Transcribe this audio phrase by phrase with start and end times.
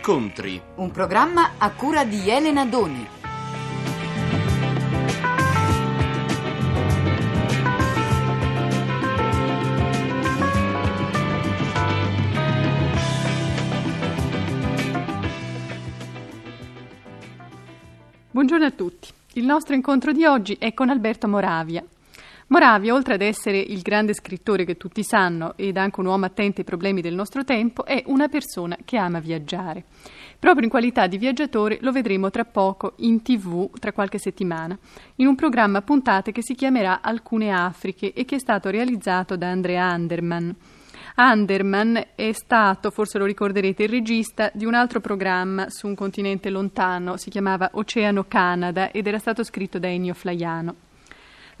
[0.00, 0.58] incontri.
[0.76, 3.06] Un programma a cura di Elena Doni.
[18.30, 19.08] Buongiorno a tutti.
[19.34, 21.84] Il nostro incontro di oggi è con Alberto Moravia.
[22.52, 26.58] Moravia, oltre ad essere il grande scrittore che tutti sanno ed anche un uomo attento
[26.58, 29.84] ai problemi del nostro tempo, è una persona che ama viaggiare.
[30.36, 34.76] Proprio in qualità di viaggiatore lo vedremo tra poco in tv, tra qualche settimana,
[35.16, 39.48] in un programma puntate che si chiamerà Alcune Afriche e che è stato realizzato da
[39.48, 40.52] Andrea Anderman.
[41.14, 46.50] Anderman è stato, forse lo ricorderete, il regista di un altro programma su un continente
[46.50, 50.88] lontano, si chiamava Oceano Canada ed era stato scritto da Ennio Flaiano.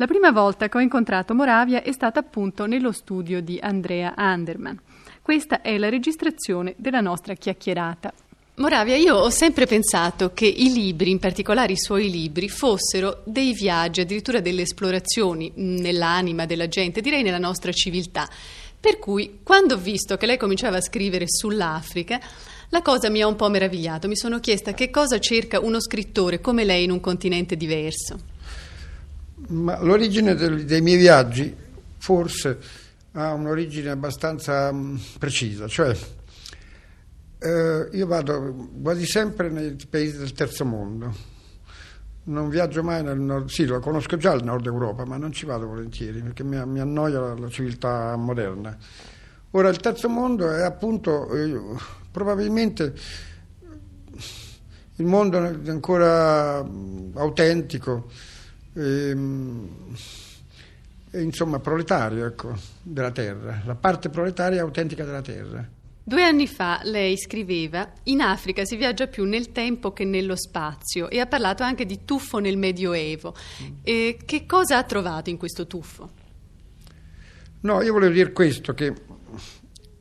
[0.00, 4.80] La prima volta che ho incontrato Moravia è stata appunto nello studio di Andrea Anderman.
[5.20, 8.10] Questa è la registrazione della nostra chiacchierata.
[8.54, 13.52] Moravia, io ho sempre pensato che i libri, in particolare i suoi libri, fossero dei
[13.52, 18.26] viaggi, addirittura delle esplorazioni nell'anima della gente, direi nella nostra civiltà.
[18.80, 22.18] Per cui, quando ho visto che lei cominciava a scrivere sull'Africa,
[22.70, 24.08] la cosa mi ha un po' meravigliato.
[24.08, 28.29] Mi sono chiesta che cosa cerca uno scrittore come lei in un continente diverso.
[29.48, 31.54] Ma l'origine dei miei viaggi
[31.98, 32.58] forse
[33.12, 35.96] ha un'origine abbastanza mh, precisa, cioè
[37.42, 41.38] eh, io vado quasi sempre nei paesi del terzo mondo.
[42.22, 45.46] Non viaggio mai nel nord, sì, lo conosco già il nord Europa, ma non ci
[45.46, 48.76] vado volentieri perché mi, mi annoia la, la, civiltà moderna.
[49.52, 51.60] Ora, il terzo mondo è appunto eh,
[52.10, 52.94] probabilmente
[54.96, 56.58] il mondo ancora
[57.14, 58.10] autentico
[58.72, 59.16] e,
[61.10, 65.68] e, insomma proletario ecco, della terra, la parte proletaria autentica della terra.
[66.02, 71.08] Due anni fa lei scriveva in Africa si viaggia più nel tempo che nello spazio
[71.08, 73.34] e ha parlato anche di tuffo nel Medioevo.
[73.82, 76.10] E che cosa ha trovato in questo tuffo?
[77.60, 78.92] No, io volevo dire questo, che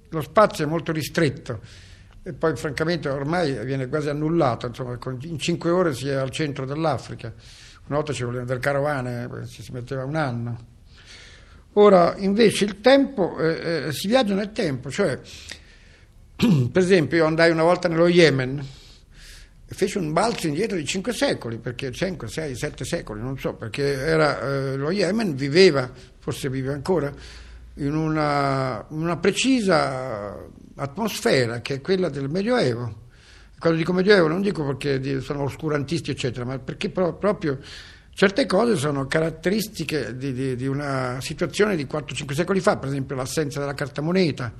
[0.09, 1.59] lo spazio è molto ristretto
[2.23, 6.65] e poi francamente ormai viene quasi annullato, insomma, in cinque ore si è al centro
[6.65, 7.33] dell'Africa,
[7.89, 10.67] una volta ci volevano del carovane, ci si metteva un anno.
[11.73, 15.19] Ora invece il tempo, eh, eh, si viaggia nel tempo, cioè
[16.71, 18.63] per esempio io andai una volta nello Yemen
[19.71, 23.53] e feci un balzo indietro di cinque secoli, perché 5, 6, 7 secoli, non so,
[23.53, 27.11] perché era, eh, lo Yemen viveva, forse vive ancora,
[27.75, 30.43] in una, una, precisa
[30.75, 33.07] atmosfera che è quella del Medioevo.
[33.59, 37.59] Quando dico Medioevo non dico perché sono oscurantisti, eccetera, ma perché pro- proprio
[38.13, 43.15] certe cose sono caratteristiche di, di, di una situazione di 4-5 secoli fa, per esempio
[43.15, 44.53] l'assenza della carta moneta.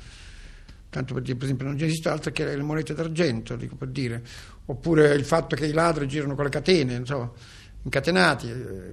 [0.90, 4.22] Tanto per dire, per esempio, non esiste altro che le monete d'argento, dico per dire,
[4.66, 7.32] oppure il fatto che i ladri girano con le catene, insomma,
[7.84, 8.92] incatenati, eh,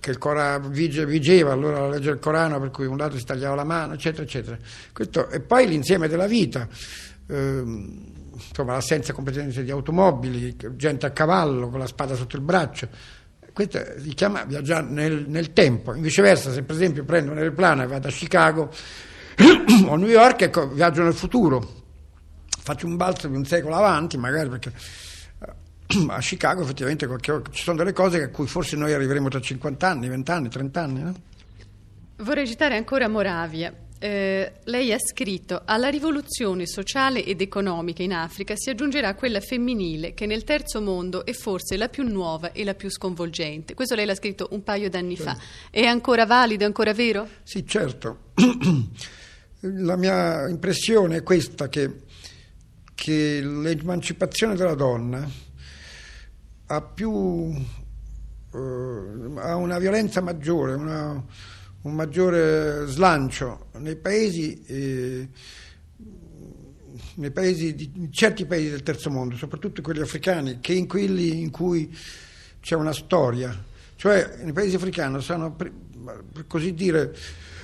[0.00, 3.54] che il Corano vigeva allora la legge del Corano per cui un ladro si tagliava
[3.54, 4.58] la mano, eccetera, eccetera.
[4.92, 6.68] Questo, e poi l'insieme della vita,
[7.28, 7.62] eh,
[8.48, 12.88] insomma, l'assenza completamente di automobili, gente a cavallo con la spada sotto il braccio.
[13.52, 15.94] Questo si chiama viaggiare nel, nel tempo.
[15.94, 18.70] In viceversa, se per esempio prendo un aeroplano e vado a Chicago,
[19.88, 21.84] o New York, ecco, viaggio nel futuro,
[22.48, 24.72] faccio un balzo di un secolo avanti, magari perché
[26.08, 27.08] a Chicago effettivamente
[27.52, 30.82] ci sono delle cose a cui forse noi arriveremo tra 50 anni, 20 anni, 30
[30.82, 31.02] anni.
[31.02, 31.14] No?
[32.16, 33.72] Vorrei citare ancora Moravia.
[33.98, 40.12] Eh, lei ha scritto alla rivoluzione sociale ed economica in Africa si aggiungerà quella femminile
[40.12, 43.74] che nel terzo mondo è forse la più nuova e la più sconvolgente.
[43.74, 45.32] Questo lei l'ha scritto un paio d'anni certo.
[45.32, 45.38] fa.
[45.70, 47.28] È ancora valido, è ancora vero?
[47.42, 48.32] Sì, certo.
[49.60, 52.02] La mia impressione è questa, che,
[52.94, 55.28] che l'emancipazione della donna
[56.66, 57.54] ha più
[58.52, 61.24] eh, ha una violenza maggiore, una,
[61.86, 65.28] un maggiore slancio nei paesi, eh,
[67.14, 71.40] nei paesi di, in certi paesi del terzo mondo, soprattutto quelli africani, che in quelli
[71.40, 71.96] in cui
[72.60, 73.56] c'è una storia.
[73.94, 75.72] Cioè, nei paesi africani sono, per
[76.48, 77.14] così dire,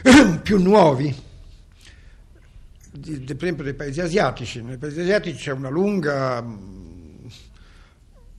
[0.42, 1.30] più nuovi
[2.92, 4.62] per esempio dei paesi asiatici.
[4.62, 6.44] Nei paesi asiatici c'è una lunga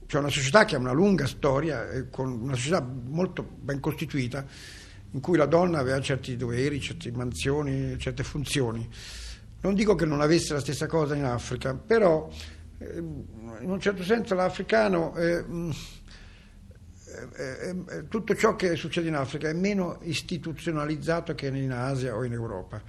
[0.06, 4.46] c'è una società che ha una lunga storia, con una società molto ben costituita,
[5.14, 8.88] in cui la donna aveva certi doveri, certe mansioni, certe funzioni.
[9.60, 12.28] Non dico che non avesse la stessa cosa in Africa, però
[12.78, 15.44] eh, in un certo senso l'africano, eh,
[17.36, 22.32] eh, tutto ciò che succede in Africa è meno istituzionalizzato che in Asia o in
[22.32, 22.82] Europa.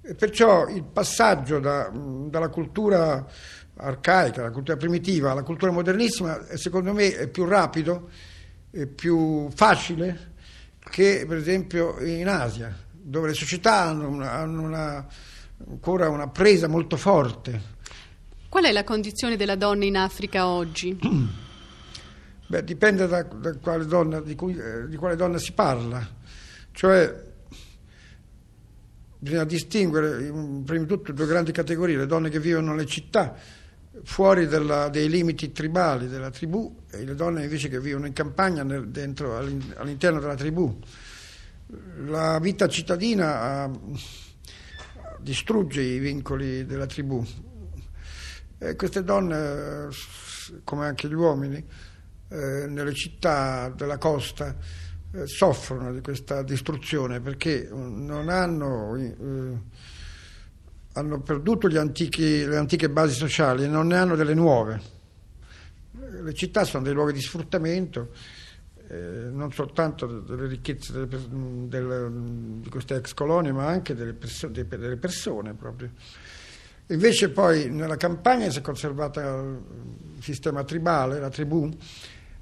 [0.00, 3.26] E perciò il passaggio da, dalla cultura
[3.76, 8.08] arcaica, la cultura primitiva, la cultura modernissima, secondo me è più rapido,
[8.70, 10.32] è più facile
[10.90, 15.06] che per esempio in Asia, dove le società hanno, una, hanno una,
[15.68, 17.72] ancora una presa molto forte.
[18.48, 20.96] Qual è la condizione della donna in Africa oggi?
[22.46, 26.06] Beh, dipende da, da quale donna, di, cui, eh, di quale donna si parla.
[26.70, 27.32] Cioè,
[29.18, 30.16] bisogna distinguere
[30.64, 33.34] prima di tutto due grandi categorie, le donne che vivono nelle città
[34.02, 38.62] fuori della, dei limiti tribali della tribù e le donne invece che vivono in campagna
[38.62, 40.78] nel, dentro, all'interno della tribù.
[42.06, 43.98] La vita cittadina uh,
[45.20, 47.24] distrugge i vincoli della tribù
[48.58, 49.88] e queste donne,
[50.62, 51.64] come anche gli uomini,
[52.28, 54.56] eh, nelle città della costa
[55.12, 59.12] eh, soffrono di questa distruzione perché non hanno, eh,
[60.94, 64.92] hanno perduto antichi, le antiche basi sociali e non ne hanno delle nuove.
[66.22, 68.10] Le città sono dei luoghi di sfruttamento,
[68.88, 71.20] eh, non soltanto delle ricchezze delle,
[71.66, 72.10] delle,
[72.60, 75.90] di queste ex colonie, ma anche delle, perso- delle persone proprio.
[76.88, 81.68] Invece poi nella campagna si è conservato il sistema tribale, la tribù,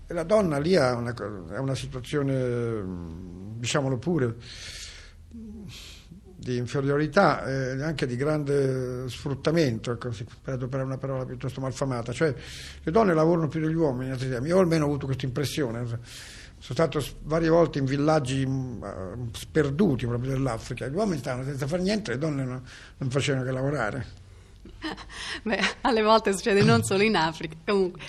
[0.07, 1.15] e la donna lì ha una,
[1.59, 2.85] una situazione,
[3.57, 4.37] diciamolo pure,
[6.43, 10.11] di inferiorità e anche di grande sfruttamento, ecco,
[10.43, 12.35] per adoperare una parola piuttosto malfamata, cioè
[12.83, 15.87] le donne lavorano più degli uomini in altri termini, io almeno ho avuto questa impressione,
[15.87, 16.01] sono
[16.59, 18.45] stato varie volte in villaggi
[19.33, 22.63] sperduti proprio dell'Africa, gli uomini stavano senza fare niente, le donne non,
[22.97, 24.07] non facevano che lavorare.
[25.43, 28.01] Beh, alle volte succede non solo in Africa, comunque.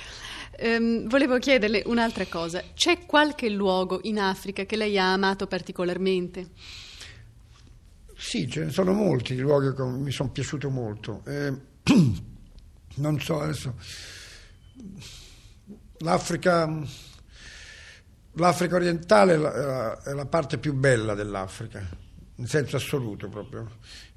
[0.60, 2.64] Um, volevo chiederle un'altra cosa.
[2.74, 6.50] C'è qualche luogo in Africa che lei ha amato particolarmente?
[8.24, 11.24] Sì, ce ne sono molti luoghi che mi sono piaciuti molto.
[11.26, 11.54] Eh,
[12.96, 13.76] non so adesso.
[15.98, 16.82] L'Africa,
[18.32, 21.86] l'Africa orientale è la, è la parte più bella dell'Africa,
[22.36, 23.70] in senso assoluto proprio.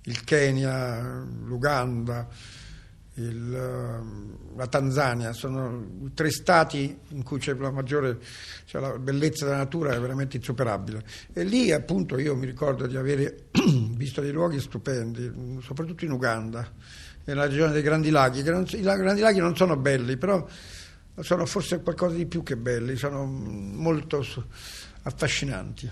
[0.03, 2.29] Il Kenya, l'Uganda
[3.17, 8.19] il, ehm, la Tanzania, sono tre stati in cui c'è la maggiore,
[8.65, 11.03] cioè la bellezza della natura è veramente insuperabile.
[11.33, 13.35] E lì appunto io mi ricordo di aver
[13.97, 16.71] visto dei luoghi stupendi, soprattutto in Uganda,
[17.25, 20.47] nella regione dei Grandi Laghi, che non, i Grandi Laghi non sono belli, però
[21.21, 24.25] sono forse qualcosa di più che belli, sono molto
[25.03, 25.91] affascinanti.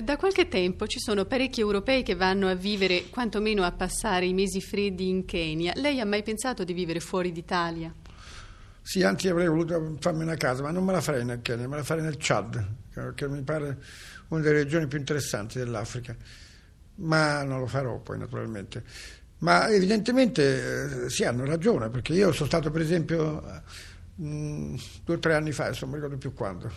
[0.00, 4.32] Da qualche tempo ci sono parecchi europei che vanno a vivere, quantomeno a passare i
[4.32, 5.74] mesi freddi in Kenya.
[5.76, 7.92] Lei ha mai pensato di vivere fuori d'Italia?
[8.80, 11.76] Sì, anzi avrei voluto farmi una casa, ma non me la farei nel Kenya, me
[11.76, 12.66] la farei nel Chad,
[13.14, 13.82] che mi pare
[14.28, 16.16] una delle regioni più interessanti dell'Africa.
[16.94, 18.82] Ma non lo farò poi, naturalmente.
[19.40, 23.42] Ma evidentemente eh, sì, hanno ragione, perché io sono stato, per esempio,
[24.14, 24.74] mh, mm,
[25.04, 26.70] due o tre anni fa, non mi ricordo più quando,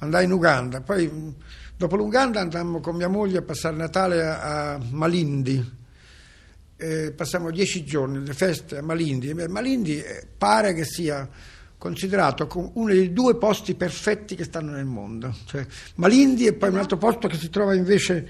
[0.00, 1.34] andai in Uganda, poi mh,
[1.78, 5.76] Dopo l'Uganda andammo con mia moglie a passare Natale a, Malindi.
[6.76, 9.32] Eh, passammo dieci giorni le feste a Malindi.
[9.32, 11.28] Malindi eh, pare che sia
[11.78, 15.32] considerato uno dei due posti perfetti che stanno nel mondo.
[15.44, 15.64] Cioè,
[15.94, 18.28] Malindi e poi un altro posto che si trova invece,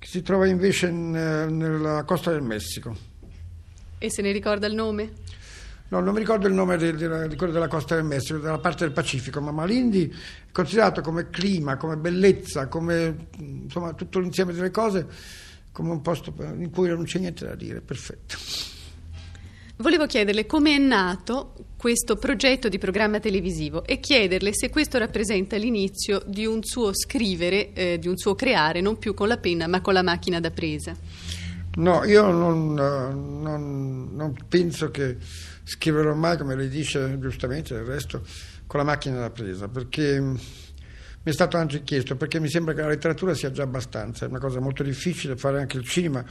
[0.00, 2.96] si trova invece in, nella costa del Messico.
[3.98, 5.12] E se ne ricorda il nome?
[5.88, 8.58] No, non mi ricordo il nome di, di, di quello della costa del Messico, della
[8.58, 14.52] parte del Pacifico, ma Malindi è considerato come clima, come bellezza, come insomma tutto l'insieme
[14.52, 15.06] delle cose,
[15.70, 18.36] come un posto in cui non c'è niente da dire, perfetto.
[19.78, 25.56] Volevo chiederle come è nato questo progetto di programma televisivo e chiederle se questo rappresenta
[25.56, 29.66] l'inizio di un suo scrivere, eh, di un suo creare, non più con la penna
[29.66, 30.96] ma con la macchina da presa.
[31.76, 35.18] No, io non, non, non penso che
[35.66, 38.22] scriverò mai, come lei dice giustamente, del resto,
[38.68, 40.38] con la macchina da presa, perché mm, mi
[41.22, 44.38] è stato anche chiesto, perché mi sembra che la letteratura sia già abbastanza, è una
[44.38, 46.24] cosa molto difficile fare anche il cinema.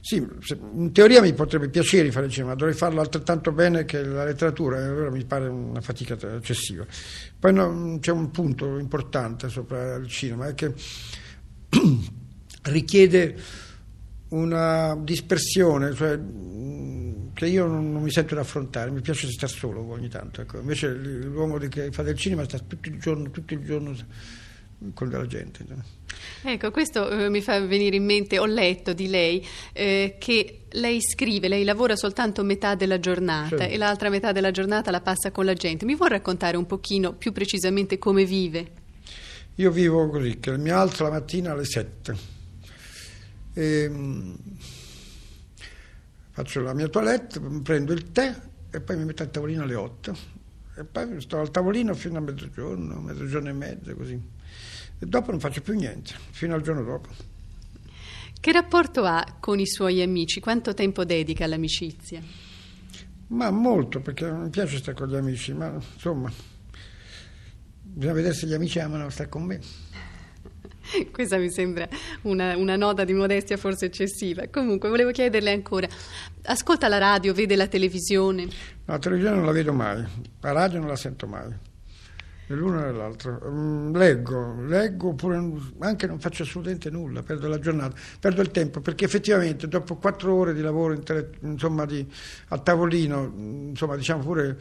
[0.00, 4.24] Sì, in teoria mi potrebbe piacere fare il cinema, dovrei farlo altrettanto bene che la
[4.24, 6.86] letteratura, allora mi pare una fatica eccessiva.
[7.38, 10.72] Poi no, c'è un punto importante sopra il cinema, è che
[12.64, 13.36] richiede
[14.34, 16.18] una dispersione, cioè
[17.34, 20.40] che io non, non, mi sento di affrontare, mi piace stare solo ogni tanto.
[20.40, 20.58] Ecco.
[20.58, 23.96] Invece l'uomo che fa del cinema sta tutto il giorno, tutto il giorno
[24.92, 25.64] con della gente.
[26.42, 31.00] Ecco, questo eh, mi fa venire in mente, ho letto di lei eh, che lei
[31.00, 33.72] scrive, lei lavora soltanto metà della giornata sì.
[33.72, 35.84] e l'altra metà della giornata la passa con la gente.
[35.84, 38.82] Mi vuoi raccontare un pochino più precisamente come vive?
[39.56, 42.33] Io vivo così, che mi alzo la mattina alle 7.
[43.54, 43.90] E,
[46.30, 48.34] faccio la mia toilette, prendo il tè
[48.70, 50.16] e poi mi metto al tavolino alle 8
[50.76, 54.20] e poi sto al tavolino fino a mezzogiorno, mezzogiorno e mezzo così.
[54.98, 57.08] E dopo non faccio più niente, fino al giorno dopo.
[58.40, 60.40] Che rapporto ha con i suoi amici?
[60.40, 62.20] Quanto tempo dedica all'amicizia?
[63.28, 66.30] Ma molto, perché mi piace stare con gli amici, ma insomma,
[67.80, 69.60] bisogna vedere se gli amici amano stare con me.
[71.10, 71.88] Questa mi sembra
[72.24, 74.44] una, una, nota di modestia forse eccessiva.
[74.50, 75.88] Comunque, volevo chiederle ancora:
[76.42, 78.44] ascolta la radio, vede la televisione?
[78.44, 78.50] No,
[78.84, 80.04] la televisione non la vedo mai,
[80.40, 83.40] la radio non la sento mai, né l'uno né l'altro.
[83.48, 85.42] Mm, leggo, leggo oppure
[85.78, 90.34] anche non faccio assolutamente nulla, perdo la giornata, perdo il tempo, perché effettivamente dopo quattro
[90.34, 91.00] ore di lavoro
[91.40, 92.06] insomma, di,
[92.48, 93.32] a tavolino,
[93.70, 94.58] insomma, diciamo pure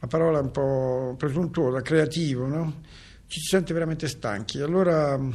[0.00, 2.82] una parola un po' presuntuosa, creativo, no?
[3.30, 4.60] ci si sente veramente stanchi.
[4.60, 5.30] Allora mm,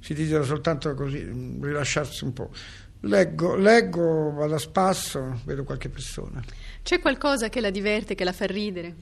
[0.00, 2.50] si desidera soltanto così mm, rilasciarsi un po'.
[3.02, 6.42] Leggo, leggo, vado a spasso, vedo qualche persona.
[6.82, 8.94] C'è qualcosa che la diverte, che la fa ridere?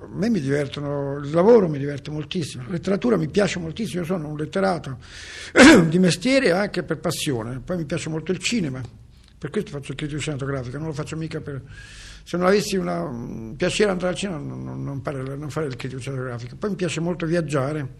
[0.00, 4.06] A me mi divertono, il lavoro mi diverte moltissimo, la letteratura mi piace moltissimo, io
[4.06, 4.98] sono un letterato
[5.86, 8.80] di mestiere e anche per passione, poi mi piace molto il cinema,
[9.38, 11.62] per questo faccio il critico cinematografico, non lo faccio mica per
[12.24, 15.76] se non avessi un piacere andare al cinema non, non, non, fare, non, fare, il
[15.76, 16.56] critico cinematografico.
[16.56, 17.94] Poi mi piace molto viaggiare,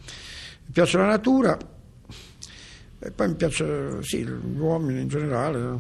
[0.66, 1.58] mi piace la natura
[3.04, 5.76] e poi mi piace sì, gli uomini in generale,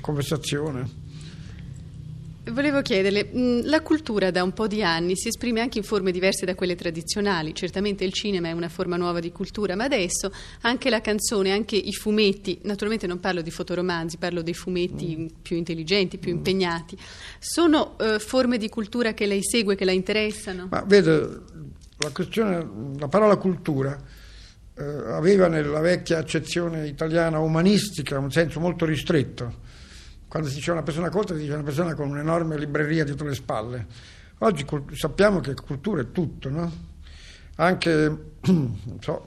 [0.00, 1.04] conversazione.
[2.50, 6.12] Volevo chiederle, mm, la cultura da un po' di anni si esprime anche in forme
[6.12, 10.32] diverse da quelle tradizionali, certamente il cinema è una forma nuova di cultura, ma adesso
[10.60, 15.26] anche la canzone, anche i fumetti, naturalmente non parlo di fotoromanzi, parlo dei fumetti mm.
[15.42, 16.36] più intelligenti, più mm.
[16.36, 16.96] impegnati,
[17.40, 20.68] sono uh, forme di cultura che lei segue, che la interessano?
[20.70, 21.42] Ma vede,
[21.98, 23.98] la, questione, la parola cultura
[24.74, 29.64] eh, aveva nella vecchia accezione italiana umanistica un senso molto ristretto
[30.28, 33.34] quando si dice una persona colta si dice una persona con un'enorme libreria dietro le
[33.34, 33.86] spalle.
[34.38, 36.70] Oggi sappiamo che cultura è tutto, no?
[37.56, 38.32] Anche,
[39.00, 39.26] so,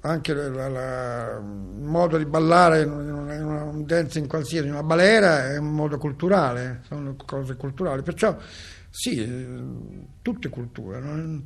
[0.00, 1.42] anche il
[1.80, 5.96] modo di ballare in una, in una dancing qualsiasi, in una balera è un modo
[5.96, 8.02] culturale, sono cose culturali.
[8.02, 8.36] Perciò
[8.96, 9.28] sì,
[10.22, 11.00] tutto è cultura.
[11.00, 11.42] No?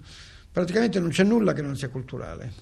[0.53, 2.53] Praticamente non c'è nulla che non sia culturale.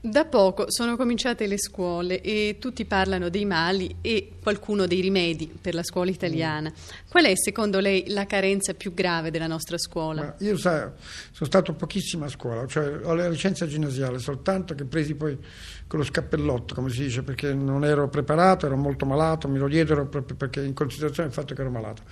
[0.00, 5.56] Da poco sono cominciate le scuole e tutti parlano dei mali e qualcuno dei rimedi
[5.60, 6.72] per la scuola italiana.
[7.08, 10.22] Qual è secondo lei la carenza più grave della nostra scuola?
[10.22, 10.92] Ma io sa,
[11.30, 15.38] sono stato pochissimo a scuola, cioè ho la licenza ginnasiale soltanto che presi poi
[15.86, 19.68] con lo scappellotto, come si dice, perché non ero preparato, ero molto malato, me lo
[19.68, 22.02] diedero proprio perché in considerazione del fatto che ero malato.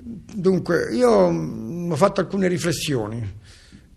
[0.00, 3.36] Dunque, io ho fatto alcune riflessioni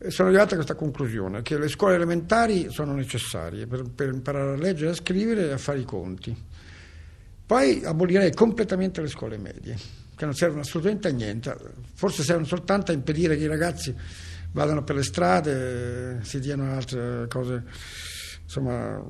[0.07, 4.57] sono arrivato a questa conclusione, che le scuole elementari sono necessarie per, per, imparare a
[4.57, 6.35] leggere, a scrivere e a fare i conti.
[7.45, 9.77] Poi abolirei completamente le scuole medie,
[10.15, 11.55] che non servono assolutamente a niente,
[11.93, 13.93] forse servono soltanto a impedire che i ragazzi
[14.53, 17.63] vadano per le strade, si diano altre cose,
[18.43, 19.03] insomma,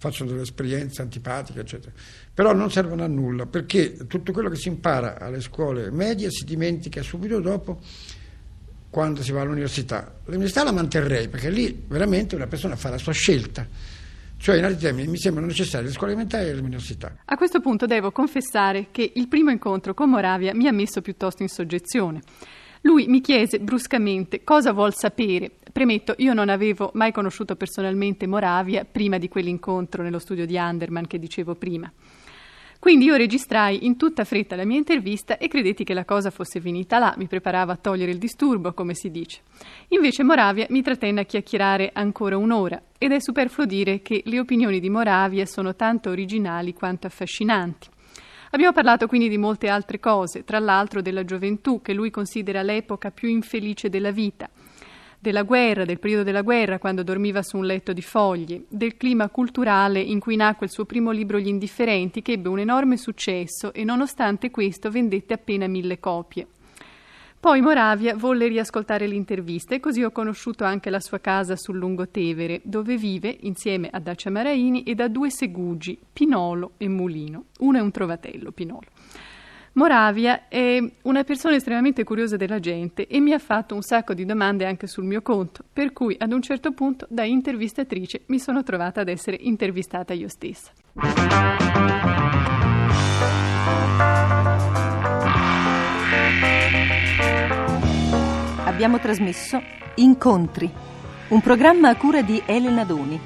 [0.00, 1.92] facciano delle esperienze antipatiche, eccetera.
[2.32, 6.46] Però non servono a nulla, perché tutto quello che si impara alle scuole medie si
[6.46, 7.80] dimentica subito dopo
[8.88, 10.10] quando si va all'università.
[10.24, 13.66] L'università la manterrei perché lì veramente una persona fa la sua scelta.
[14.38, 17.14] Cioè, in altri termini, mi sembrano necessarie le scuole elementari e l'università.
[17.26, 21.42] A questo punto devo confessare che il primo incontro con Moravia mi ha messo piuttosto
[21.42, 22.22] in soggezione.
[22.80, 25.56] Lui mi chiese bruscamente cosa vuol sapere.
[25.72, 31.06] Premetto, io non avevo mai conosciuto personalmente Moravia prima di quell'incontro nello studio di Anderman
[31.06, 31.90] che dicevo prima.
[32.80, 36.60] Quindi io registrai in tutta fretta la mia intervista e credetti che la cosa fosse
[36.60, 39.42] finita là, mi preparava a togliere il disturbo, come si dice.
[39.88, 44.80] Invece Moravia mi trattenne a chiacchierare ancora un'ora ed è superfluo dire che le opinioni
[44.80, 47.88] di Moravia sono tanto originali quanto affascinanti.
[48.52, 53.10] Abbiamo parlato quindi di molte altre cose, tra l'altro della gioventù, che lui considera l'epoca
[53.10, 54.48] più infelice della vita,
[55.20, 59.28] della guerra, del periodo della guerra, quando dormiva su un letto di foglie, del clima
[59.28, 63.74] culturale in cui nacque il suo primo libro Gli indifferenti, che ebbe un enorme successo
[63.74, 66.46] e nonostante questo vendette appena mille copie.
[67.38, 72.60] Poi Moravia volle riascoltare l'intervista e così ho conosciuto anche la sua casa sul Lungotevere,
[72.64, 77.44] dove vive insieme a Dacia Maraini e da due segugi, Pinolo e Mulino.
[77.60, 78.88] Uno è un trovatello, Pinolo.
[79.72, 84.24] Moravia è una persona estremamente curiosa della gente e mi ha fatto un sacco di
[84.24, 88.64] domande anche sul mio conto, per cui ad un certo punto da intervistatrice mi sono
[88.64, 90.72] trovata ad essere intervistata io stessa.
[98.64, 99.62] Abbiamo trasmesso
[99.96, 100.68] Incontri,
[101.28, 103.20] un programma a cura di Elena Doni.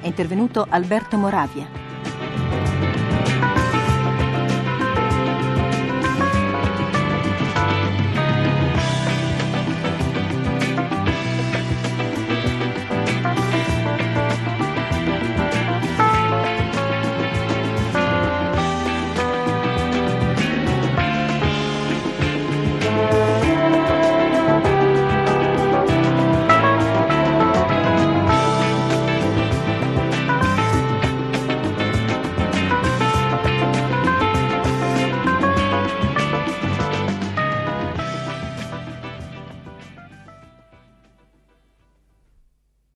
[0.00, 1.89] È intervenuto Alberto Moravia.